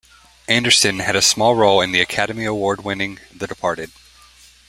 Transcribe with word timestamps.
Anderson 0.47 0.97
had 0.97 1.15
a 1.15 1.21
small 1.21 1.53
role 1.53 1.79
in 1.79 1.91
the 1.91 2.01
Academy 2.01 2.43
Award-winning 2.43 3.19
"The 3.35 3.45
Departed". 3.45 3.91